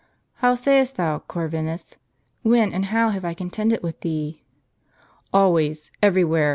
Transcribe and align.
"How 0.37 0.55
sayest 0.55 0.95
thou, 0.97 1.19
Corvinus? 1.19 1.97
when 2.41 2.73
and 2.73 2.85
how 2.85 3.09
have 3.09 3.23
I 3.23 3.35
con 3.35 3.51
tended 3.51 3.83
with 3.83 3.99
thee?" 3.99 4.41
"Always: 5.31 5.91
every 6.01 6.23
where. 6.23 6.49